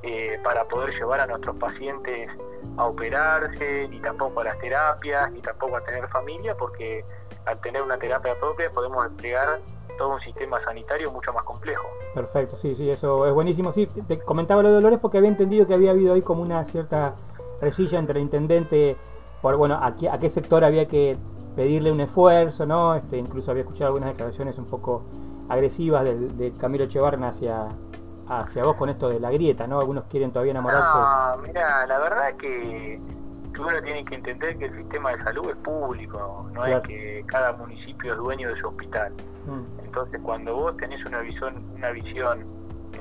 eh, 0.04 0.40
para 0.44 0.68
poder 0.68 0.94
llevar 0.94 1.22
a 1.22 1.28
nuestros 1.28 1.56
pacientes 1.56 2.30
a 2.78 2.86
operarse 2.86 3.88
ni 3.90 4.00
tampoco 4.02 4.42
a 4.42 4.46
las 4.46 4.60
terapias 4.60 5.32
ni 5.32 5.42
tampoco 5.42 5.78
a 5.78 5.82
tener 5.82 6.08
familia 6.10 6.56
porque 6.56 7.06
al 7.46 7.60
tener 7.62 7.82
una 7.82 7.98
terapia 7.98 8.38
propia 8.40 8.70
podemos 8.72 9.08
desplegar 9.08 9.62
todo 10.02 10.16
un 10.16 10.20
sistema 10.22 10.60
sanitario 10.64 11.12
mucho 11.12 11.32
más 11.32 11.44
complejo. 11.44 11.88
Perfecto, 12.16 12.56
sí, 12.56 12.74
sí, 12.74 12.90
eso 12.90 13.28
es 13.28 13.34
buenísimo. 13.36 13.72
Sí, 13.72 13.86
te 13.86 14.18
comentaba 14.20 14.64
lo 14.64 14.70
de 14.70 14.74
Dolores 14.76 14.98
porque 15.00 15.20
había 15.20 15.30
entendido 15.30 15.68
que 15.68 15.76
había 15.76 15.92
habido 15.92 16.16
ahí 16.16 16.24
como 16.24 16.42
una 16.42 16.66
cierta 16.66 17.14
resilla 17.62 18.00
entre 18.00 18.18
el 18.18 18.24
intendente 18.24 18.98
por 19.44 19.56
bueno, 19.58 19.76
a 19.82 19.96
qué, 19.96 20.10
a 20.10 20.18
qué 20.18 20.28
sector 20.30 20.64
había 20.64 20.88
que 20.88 21.18
pedirle 21.56 21.92
un 21.92 22.00
esfuerzo, 22.02 22.66
¿no? 22.66 22.96
Este, 22.96 23.18
incluso 23.18 23.52
había 23.52 23.62
escuchado 23.62 23.88
algunas 23.90 24.10
declaraciones 24.10 24.58
un 24.58 24.66
poco 24.66 25.04
agresivas 25.50 26.04
del, 26.04 26.36
de 26.36 26.52
Camilo 26.54 26.86
Echevarren 26.86 27.24
hacia, 27.24 27.68
hacia 28.28 28.64
vos 28.64 28.76
con 28.76 28.90
esto 28.90 29.08
de 29.08 29.20
la 29.20 29.30
grieta, 29.30 29.68
¿no? 29.68 29.80
Algunos 29.80 30.06
quieren 30.06 30.32
todavía 30.32 30.52
enamorarse. 30.52 30.88
No, 31.38 31.44
mira, 31.48 31.86
la 31.86 32.00
verdad 32.00 32.34
que, 32.38 33.00
que 33.54 33.62
uno 33.62 33.70
tiene 33.84 34.04
que 34.06 34.16
entender 34.16 34.58
que 34.58 34.66
el 34.66 34.78
sistema 34.78 35.12
de 35.16 35.24
salud 35.24 35.50
es 35.50 35.58
público, 35.58 36.48
no 36.54 36.62
Claro. 36.62 36.78
es 36.78 36.88
que 36.88 37.24
cada 37.28 37.54
municipio 37.54 38.14
es 38.14 38.18
dueño 38.18 38.50
de 38.50 38.60
su 38.60 38.68
hospital. 38.68 39.14
Mm, 39.48 39.81
Entonces, 39.92 40.22
cuando 40.24 40.56
vos 40.56 40.78
tenés 40.78 41.04
una 41.04 41.20
visión, 41.20 41.70
una 41.76 41.92
visión 41.92 42.46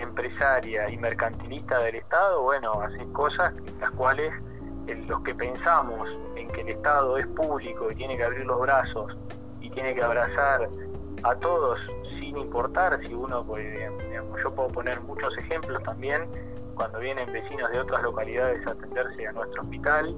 empresaria 0.01 0.91
y 0.91 0.99
mercantilista 0.99 1.79
del 1.79 1.95
Estado, 1.95 2.43
bueno, 2.43 2.81
haces 2.83 3.07
cosas 3.13 3.53
las 3.79 3.91
cuales 3.93 4.33
en 4.89 5.07
los 5.07 5.21
que 5.23 5.33
pensamos 5.33 6.09
en 6.35 6.51
que 6.51 6.63
el 6.63 6.71
Estado 6.71 7.17
es 7.17 7.29
público 7.29 7.93
y 7.93 7.95
tiene 7.95 8.17
que 8.17 8.25
abrir 8.25 8.45
los 8.45 8.61
brazos 8.61 9.17
y 9.61 9.71
tiene 9.71 9.95
que 9.95 10.03
abrazar 10.03 10.69
a 11.23 11.35
todos 11.37 11.79
sin 12.19 12.37
importar 12.37 12.99
si 13.07 13.15
uno, 13.15 13.45
pues, 13.45 13.65
yo 14.43 14.53
puedo 14.53 14.69
poner 14.71 15.01
muchos 15.03 15.39
ejemplos 15.39 15.81
también, 15.85 16.29
cuando 16.75 16.99
vienen 16.99 17.33
vecinos 17.33 17.71
de 17.71 17.79
otras 17.79 18.03
localidades 18.03 18.67
a 18.67 18.73
atenderse 18.73 19.29
a 19.29 19.33
nuestro 19.33 19.63
hospital, 19.63 20.13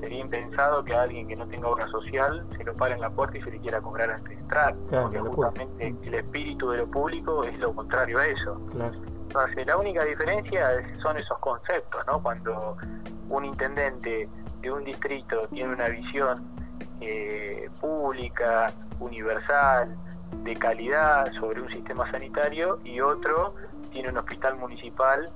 sería 0.00 0.20
impensado 0.20 0.84
que 0.84 0.94
a 0.94 1.02
alguien 1.02 1.26
que 1.28 1.36
no 1.36 1.46
tenga 1.48 1.68
obra 1.68 1.86
social 1.88 2.46
se 2.56 2.64
lo 2.64 2.74
pare 2.74 2.94
en 2.94 3.00
la 3.00 3.10
puerta 3.10 3.38
y 3.38 3.42
se 3.42 3.50
le 3.50 3.58
quiera 3.60 3.80
cobrar 3.80 4.10
antes 4.10 4.28
de 4.36 4.42
entrar, 4.42 4.74
Claro, 4.88 5.04
porque 5.04 5.18
justamente 5.20 5.94
el 6.02 6.14
espíritu 6.14 6.70
de 6.70 6.78
lo 6.78 6.86
público 6.90 7.44
es 7.44 7.58
lo 7.58 7.74
contrario 7.74 8.18
a 8.18 8.26
eso. 8.26 8.60
claro. 8.70 8.94
Entonces, 9.22 9.66
la 9.66 9.76
única 9.76 10.04
diferencia 10.04 10.72
es- 10.74 11.00
son 11.02 11.16
esos 11.18 11.38
conceptos, 11.38 12.02
¿no? 12.06 12.22
Cuando 12.22 12.76
un 13.28 13.44
intendente 13.44 14.28
de 14.60 14.72
un 14.72 14.84
distrito 14.84 15.46
tiene 15.48 15.74
una 15.74 15.88
visión 15.88 16.56
eh, 17.00 17.70
pública, 17.80 18.72
universal, 18.98 19.96
de 20.42 20.56
calidad 20.56 21.30
sobre 21.38 21.60
un 21.60 21.68
sistema 21.70 22.10
sanitario 22.10 22.80
y 22.84 23.00
otro 23.00 23.54
tiene 23.92 24.08
un 24.08 24.18
hospital 24.18 24.56
municipal 24.56 25.30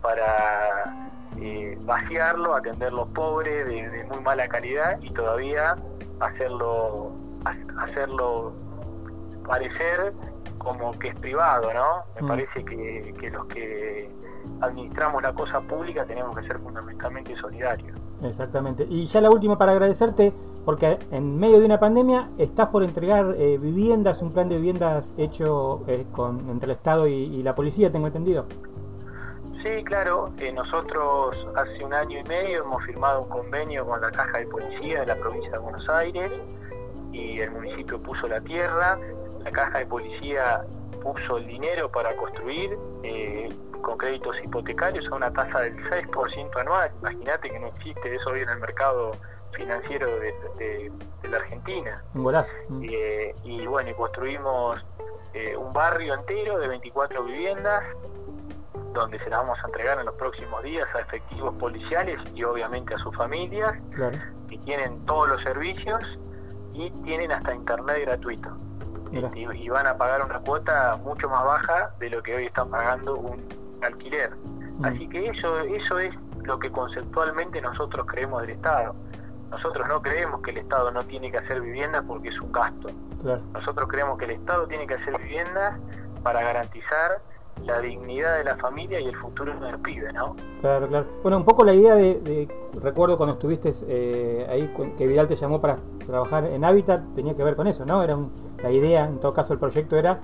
para 0.00 1.10
eh, 1.40 1.78
vaciarlo, 1.82 2.54
atender 2.54 2.92
los 2.92 3.08
pobres 3.08 3.66
de, 3.66 3.88
de 3.88 4.04
muy 4.04 4.20
mala 4.20 4.48
calidad 4.48 4.98
y 5.00 5.10
todavía 5.10 5.76
hacerlo 6.20 7.12
ha- 7.44 7.82
hacerlo 7.84 8.52
parecer 9.46 10.12
como 10.58 10.92
que 10.98 11.08
es 11.08 11.14
privado, 11.16 11.72
¿no? 11.72 12.02
Me 12.16 12.22
Mm. 12.22 12.28
parece 12.28 12.64
que, 12.64 13.14
que 13.20 13.30
los 13.30 13.46
que 13.46 14.10
administramos 14.60 15.22
la 15.22 15.32
cosa 15.32 15.60
pública 15.60 16.04
tenemos 16.04 16.36
que 16.36 16.42
ser 16.46 16.58
fundamentalmente 16.58 17.36
solidarios. 17.36 17.96
Exactamente. 18.22 18.84
Y 18.88 19.06
ya 19.06 19.20
la 19.20 19.30
última 19.30 19.56
para 19.56 19.72
agradecerte, 19.72 20.32
porque 20.64 20.98
en 21.12 21.38
medio 21.38 21.60
de 21.60 21.66
una 21.66 21.78
pandemia 21.78 22.28
estás 22.38 22.68
por 22.68 22.82
entregar 22.82 23.34
eh, 23.38 23.56
viviendas, 23.58 24.20
un 24.22 24.32
plan 24.32 24.48
de 24.48 24.56
viviendas 24.56 25.14
hecho 25.16 25.82
eh, 25.86 26.04
con, 26.10 26.50
entre 26.50 26.66
el 26.66 26.72
Estado 26.72 27.06
y, 27.06 27.12
y 27.14 27.42
la 27.44 27.54
policía, 27.54 27.92
tengo 27.92 28.08
entendido. 28.08 28.46
Sí, 29.76 29.84
claro, 29.84 30.32
eh, 30.38 30.50
nosotros 30.50 31.36
hace 31.54 31.84
un 31.84 31.92
año 31.92 32.18
y 32.20 32.22
medio 32.24 32.62
hemos 32.62 32.82
firmado 32.84 33.20
un 33.22 33.28
convenio 33.28 33.84
con 33.86 34.00
la 34.00 34.10
Caja 34.10 34.38
de 34.38 34.46
Policía 34.46 35.00
de 35.00 35.06
la 35.06 35.16
provincia 35.16 35.50
de 35.50 35.58
Buenos 35.58 35.86
Aires 35.90 36.32
y 37.12 37.40
el 37.40 37.50
municipio 37.50 38.00
puso 38.02 38.26
la 38.28 38.40
tierra, 38.40 38.98
la 39.44 39.50
Caja 39.50 39.80
de 39.80 39.86
Policía 39.86 40.64
puso 41.02 41.36
el 41.36 41.46
dinero 41.46 41.90
para 41.92 42.16
construir 42.16 42.78
eh, 43.02 43.50
con 43.82 43.98
créditos 43.98 44.42
hipotecarios 44.42 45.06
a 45.12 45.16
una 45.16 45.30
tasa 45.34 45.60
del 45.60 45.76
6% 45.84 46.60
anual. 46.60 46.90
Imagínate 47.02 47.50
que 47.50 47.60
no 47.60 47.66
existe 47.66 48.14
eso 48.14 48.30
hoy 48.30 48.40
en 48.40 48.48
el 48.48 48.58
mercado 48.60 49.12
financiero 49.52 50.06
de, 50.18 50.34
de- 50.58 50.92
de 51.22 51.28
la 51.28 51.36
Argentina. 51.36 52.02
Un 52.14 52.24
golazo. 52.24 52.52
Mm. 52.70 52.82
Eh, 52.90 53.34
y 53.44 53.66
bueno, 53.66 53.90
y 53.90 53.94
construimos 53.94 54.82
eh, 55.34 55.54
un 55.56 55.72
barrio 55.74 56.14
entero 56.14 56.58
de 56.58 56.68
24 56.68 57.22
viviendas 57.24 57.84
donde 58.92 59.18
se 59.18 59.28
las 59.30 59.40
vamos 59.40 59.58
a 59.62 59.66
entregar 59.66 59.98
en 60.00 60.06
los 60.06 60.14
próximos 60.14 60.62
días 60.62 60.86
a 60.94 61.00
efectivos 61.00 61.54
policiales 61.56 62.18
y 62.34 62.42
obviamente 62.44 62.94
a 62.94 62.98
sus 62.98 63.14
familias 63.16 63.72
Claro. 63.94 64.16
que 64.48 64.58
tienen 64.58 65.04
todos 65.06 65.28
los 65.28 65.42
servicios 65.42 66.00
y 66.72 66.90
tienen 67.02 67.32
hasta 67.32 67.54
internet 67.54 68.02
gratuito 68.06 68.56
y, 69.34 69.46
y 69.64 69.68
van 69.68 69.86
a 69.86 69.96
pagar 69.96 70.24
una 70.24 70.38
cuota 70.40 70.96
mucho 71.02 71.28
más 71.28 71.44
baja 71.44 71.94
de 71.98 72.10
lo 72.10 72.22
que 72.22 72.34
hoy 72.36 72.44
están 72.44 72.70
pagando 72.70 73.16
un 73.16 73.42
alquiler 73.82 74.30
Mm. 74.78 74.84
así 74.84 75.08
que 75.08 75.26
eso 75.30 75.58
eso 75.58 75.98
es 75.98 76.14
lo 76.44 76.56
que 76.60 76.70
conceptualmente 76.70 77.60
nosotros 77.60 78.06
creemos 78.06 78.42
del 78.42 78.50
Estado 78.50 78.94
nosotros 79.50 79.88
no 79.88 80.00
creemos 80.02 80.40
que 80.40 80.52
el 80.52 80.58
Estado 80.58 80.92
no 80.92 81.02
tiene 81.04 81.32
que 81.32 81.38
hacer 81.38 81.60
viviendas 81.60 82.04
porque 82.06 82.28
es 82.28 82.38
un 82.40 82.52
gasto 82.52 82.88
Claro. 83.20 83.42
nosotros 83.52 83.88
creemos 83.88 84.16
que 84.18 84.26
el 84.26 84.30
Estado 84.32 84.68
tiene 84.68 84.86
que 84.86 84.94
hacer 84.94 85.18
viviendas 85.18 85.76
para 86.22 86.42
garantizar 86.44 87.20
la 87.64 87.80
dignidad 87.80 88.38
de 88.38 88.44
la 88.44 88.56
familia 88.56 89.00
y 89.00 89.06
el 89.06 89.16
futuro 89.16 89.58
del 89.60 89.78
pibe, 89.78 90.12
¿no? 90.12 90.36
Claro, 90.60 90.88
claro. 90.88 91.06
Bueno, 91.22 91.36
un 91.38 91.44
poco 91.44 91.64
la 91.64 91.72
idea 91.74 91.94
de, 91.94 92.20
de- 92.20 92.48
recuerdo 92.82 93.16
cuando 93.16 93.34
estuviste 93.34 93.72
eh, 93.86 94.46
ahí, 94.48 94.72
que 94.96 95.06
Vidal 95.06 95.26
te 95.28 95.36
llamó 95.36 95.60
para 95.60 95.78
trabajar 96.06 96.44
en 96.46 96.64
Hábitat, 96.64 97.02
tenía 97.14 97.34
que 97.34 97.42
ver 97.44 97.56
con 97.56 97.66
eso, 97.66 97.84
¿no? 97.84 98.02
Era 98.02 98.16
un- 98.16 98.32
la 98.62 98.70
idea, 98.70 99.04
en 99.06 99.18
todo 99.20 99.32
caso 99.32 99.52
el 99.52 99.58
proyecto 99.58 99.96
era 99.96 100.20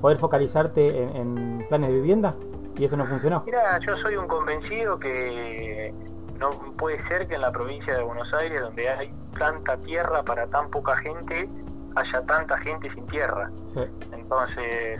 poder 0.00 0.18
focalizarte 0.18 1.02
en, 1.02 1.16
en 1.16 1.66
planes 1.68 1.90
de 1.90 1.96
vivienda 1.96 2.34
y 2.76 2.84
eso 2.84 2.96
no 2.96 3.06
funcionó. 3.06 3.42
Mira, 3.46 3.78
yo 3.80 3.96
soy 3.98 4.16
un 4.16 4.26
convencido 4.26 4.98
que 4.98 5.92
no 6.38 6.50
puede 6.76 7.02
ser 7.08 7.26
que 7.26 7.36
en 7.36 7.40
la 7.40 7.52
provincia 7.52 7.96
de 7.96 8.02
Buenos 8.02 8.32
Aires, 8.34 8.60
donde 8.60 8.88
hay 8.88 9.12
tanta 9.38 9.76
tierra 9.78 10.22
para 10.22 10.46
tan 10.46 10.68
poca 10.70 10.96
gente, 10.98 11.48
haya 11.96 12.20
tanta 12.26 12.58
gente 12.58 12.92
sin 12.92 13.06
tierra. 13.06 13.50
Sí. 13.66 13.80
Entonces, 14.12 14.98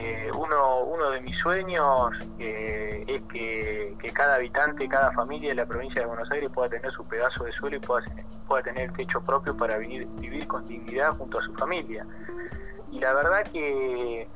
eh, 0.00 0.30
uno, 0.32 0.84
uno 0.84 1.10
de 1.10 1.20
mis 1.20 1.36
sueños 1.38 2.10
eh, 2.38 3.04
es 3.06 3.22
que, 3.32 4.12
cada 4.12 4.36
habitante, 4.36 4.88
cada 4.88 5.12
familia 5.12 5.50
de 5.50 5.56
la 5.56 5.66
provincia 5.66 6.02
de 6.02 6.06
Buenos 6.06 6.30
Aires 6.30 6.50
pueda 6.54 6.68
tener 6.68 6.90
su 6.92 7.04
pedazo 7.04 7.44
de 7.44 7.52
suelo 7.52 7.76
y 7.76 7.80
pueda, 7.80 8.06
pueda 8.46 8.62
tener 8.62 8.92
techo 8.92 9.20
propio 9.20 9.56
para 9.56 9.76
vivir, 9.78 10.06
vivir 10.20 10.46
con 10.46 10.66
dignidad 10.66 11.16
junto 11.16 11.38
a 11.38 11.42
su 11.42 11.52
familia. 11.54 12.06
Y 12.92 13.00
la 13.00 13.12
verdad 13.12 13.42
que 13.52 14.28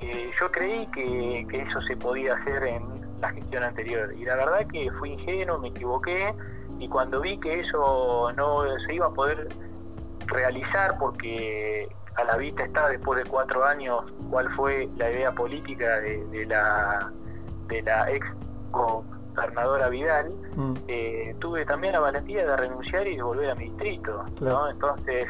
yo 0.00 0.50
creí 0.52 0.86
que, 0.92 1.44
que 1.50 1.62
eso 1.62 1.82
se 1.82 1.96
podía 1.96 2.34
hacer 2.34 2.62
en 2.64 3.20
la 3.20 3.30
gestión 3.30 3.64
anterior. 3.64 4.14
Y 4.14 4.24
la 4.24 4.36
verdad 4.36 4.66
que 4.68 4.90
fui 4.92 5.10
ingenuo, 5.10 5.58
me 5.58 5.68
equivoqué, 5.68 6.34
y 6.78 6.88
cuando 6.88 7.20
vi 7.20 7.38
que 7.38 7.60
eso 7.60 8.32
no 8.36 8.62
se 8.86 8.94
iba 8.94 9.06
a 9.06 9.10
poder 9.10 9.48
realizar 10.26 10.96
porque 10.98 11.88
a 12.18 12.24
la 12.24 12.36
vista 12.36 12.64
está 12.64 12.88
después 12.88 13.22
de 13.22 13.30
cuatro 13.30 13.64
años 13.64 14.02
cuál 14.30 14.48
fue 14.54 14.88
la 14.96 15.10
idea 15.10 15.32
política 15.32 16.00
de, 16.00 16.24
de 16.26 16.46
la 16.46 17.12
de 17.68 17.82
la 17.82 18.10
ex 18.10 18.26
gobernadora 18.70 19.88
Vidal 19.88 20.30
Mm, 20.58 20.74
eh, 20.88 21.36
tuve 21.38 21.64
también 21.64 21.92
la 21.92 22.00
valentía 22.00 22.44
de 22.44 22.56
renunciar 22.56 23.06
y 23.06 23.14
de 23.14 23.22
volver 23.22 23.50
a 23.50 23.54
mi 23.54 23.66
distrito 23.66 24.24
Claro. 24.36 24.58
¿no? 24.64 24.70
entonces 24.70 25.28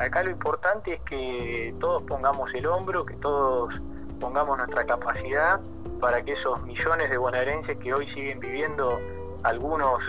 acá 0.00 0.24
lo 0.24 0.30
importante 0.30 0.94
es 0.94 1.00
que 1.02 1.72
todos 1.78 2.02
pongamos 2.02 2.52
el 2.52 2.66
hombro 2.66 3.06
que 3.06 3.14
todos 3.14 3.72
pongamos 4.18 4.58
nuestra 4.58 4.84
capacidad 4.84 5.60
para 6.00 6.20
que 6.22 6.32
esos 6.32 6.60
millones 6.64 7.10
de 7.10 7.16
bonaerenses 7.16 7.78
que 7.78 7.94
hoy 7.94 8.08
siguen 8.12 8.40
viviendo 8.40 8.98
algunos 9.44 10.00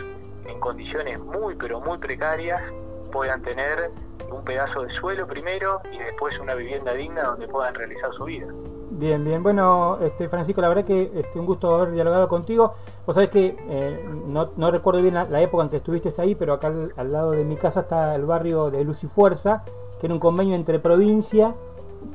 en 0.48 0.60
condiciones 0.60 1.20
muy 1.20 1.54
pero 1.56 1.82
muy 1.82 2.00
precarias 2.00 2.60
puedan 3.08 3.42
tener 3.42 3.92
un 4.32 4.44
pedazo 4.44 4.84
de 4.84 4.94
suelo 4.94 5.28
primero 5.28 5.82
y 5.92 5.98
después 5.98 6.38
una 6.40 6.56
vivienda 6.56 6.94
digna 6.94 7.24
donde 7.24 7.48
puedan 7.48 7.74
realizar 7.74 8.14
su 8.14 8.26
vida. 8.26 8.48
Bien, 8.90 9.24
bien. 9.24 9.44
Bueno, 9.44 10.00
este 10.02 10.28
Francisco, 10.28 10.60
la 10.60 10.70
verdad 10.70 10.84
que 10.84 11.12
este, 11.14 11.40
un 11.40 11.46
gusto 11.46 11.76
haber 11.76 11.92
dialogado 11.92 12.28
contigo. 12.28 12.74
Vos 13.06 13.14
sabés 13.14 13.30
que 13.30 13.56
eh, 13.70 14.10
no, 14.26 14.52
no 14.58 14.72
recuerdo 14.72 15.02
bien 15.02 15.14
la, 15.14 15.42
época 15.42 15.64
en 15.64 15.70
que 15.70 15.78
estuviste 15.78 16.12
ahí, 16.18 16.36
pero 16.36 16.54
acá 16.54 16.68
al, 16.68 16.94
al 16.98 17.12
lado 17.12 17.32
de 17.32 17.44
mi 17.44 17.58
casa 17.58 17.82
está 17.82 18.16
el 18.16 18.26
barrio 18.26 18.72
de 18.72 18.84
Luz 18.84 19.04
y 19.04 19.08
Fuerza, 19.08 19.64
que 20.00 20.08
era 20.08 20.14
un 20.14 20.20
convenio 20.20 20.56
entre 20.56 20.80
provincia, 20.80 21.54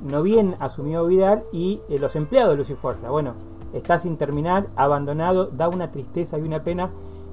no 0.02 0.22
bien 0.22 0.56
asumió 0.58 1.06
Vidal, 1.06 1.44
y 1.52 1.82
eh, 1.88 1.98
los 1.98 2.16
empleados 2.16 2.52
de 2.52 2.56
Luz 2.56 2.70
y 2.70 2.74
Fuerza. 2.74 3.10
Bueno, 3.10 3.34
está 3.72 3.98
sin 3.98 4.16
terminar, 4.16 4.66
abandonado, 4.74 5.46
da 5.46 5.68
una 5.68 5.90
tristeza 5.90 6.38
y 6.38 6.42
una 6.42 6.64
pena. 6.64 6.90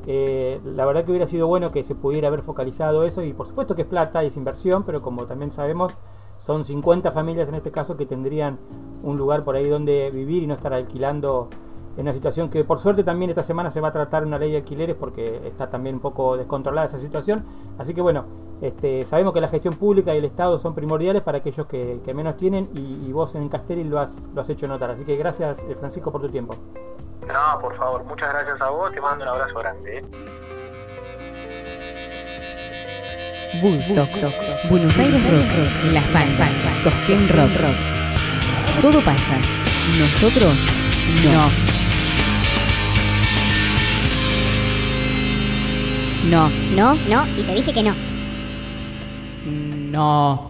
Eh, 0.08 0.60
la 0.64 0.86
verdad 0.86 1.04
que 1.04 1.12
hubiera 1.12 1.28
sido 1.28 1.48
bueno 1.48 1.72
que 1.72 1.84
se 1.84 1.94
pudiera 1.94 2.30
haber 2.30 2.42
focalizado 2.42 3.04
eso 3.04 3.22
y 3.22 3.34
por 3.34 3.48
supuesto 3.48 3.76
que 3.76 3.84
es 3.84 3.88
plata 3.88 4.24
y 4.24 4.28
es 4.28 4.38
inversión, 4.38 4.84
pero 4.84 5.02
como 5.02 5.26
también 5.26 5.52
sabemos 5.52 5.94
son 6.38 6.64
50 6.64 7.12
familias 7.12 7.50
en 7.50 7.56
este 7.56 7.70
caso 7.70 7.98
que 7.98 8.06
tendrían 8.06 8.58
un 9.04 9.18
lugar 9.18 9.44
por 9.44 9.56
ahí 9.56 9.68
donde 9.68 10.10
vivir 10.10 10.44
y 10.44 10.48
no 10.48 10.54
estar 10.54 10.74
alquilando 10.74 11.50
en 11.98 12.04
una 12.04 12.14
situación 12.14 12.50
que 12.50 12.64
por 12.64 12.80
suerte 12.80 13.04
también 13.04 13.30
esta 13.30 13.44
semana 13.44 13.72
se 13.72 13.82
va 13.82 13.90
a 13.90 13.92
tratar 13.92 14.26
una 14.26 14.40
ley 14.40 14.52
de 14.52 14.58
alquileres 14.58 14.96
porque 14.96 15.42
está 15.46 15.70
también 15.70 15.96
un 15.96 16.02
poco 16.02 16.38
descontrolada 16.38 16.88
esa 16.88 17.00
situación. 17.00 17.44
Así 17.78 17.94
que 17.94 18.02
bueno, 18.02 18.24
este, 18.62 19.06
sabemos 19.06 19.34
que 19.34 19.42
la 19.42 19.50
gestión 19.50 19.76
pública 19.76 20.14
y 20.14 20.18
el 20.18 20.26
Estado 20.26 20.60
son 20.60 20.74
primordiales 20.74 21.22
para 21.24 21.40
aquellos 21.40 21.68
que, 21.68 22.00
que 22.04 22.14
menos 22.14 22.38
tienen 22.38 22.70
y, 22.74 23.06
y 23.06 23.12
vos 23.12 23.36
en 23.36 23.50
Castelli 23.50 23.84
lo 23.84 24.00
has, 24.00 24.30
lo 24.34 24.40
has 24.40 24.50
hecho 24.50 24.66
notar. 24.68 24.92
Así 24.92 25.04
que 25.04 25.18
gracias 25.18 25.60
eh, 25.68 25.76
Francisco 25.76 26.10
por 26.10 26.22
tu 26.22 26.30
tiempo. 26.30 26.56
No, 27.28 27.60
por 27.62 27.78
favor, 27.78 28.04
muchas 28.06 28.30
gracias 28.30 28.62
a 28.62 28.70
vos, 28.70 28.92
te 28.92 29.02
mando 29.02 29.24
un 29.24 29.30
abrazo 29.30 29.60
grande. 29.60 29.98
¿eh? 29.98 30.04
Woodstock, 33.62 34.10
Buenos 34.70 34.98
Aires 34.98 35.24
Rock, 35.30 35.92
La 35.92 36.02
Fanta, 36.04 36.50
Cosquín 36.84 37.28
Rock, 37.30 37.52
Rock. 37.60 38.82
Todo 38.82 39.02
pasa. 39.02 39.38
Nosotros 40.00 40.56
no. 41.24 41.50
No. 46.30 46.50
No, 46.76 46.96
no, 47.10 47.28
y 47.38 47.44
te 47.44 47.54
dije 47.54 47.74
que 47.74 47.84
no. 47.84 47.96
No. 49.46 50.49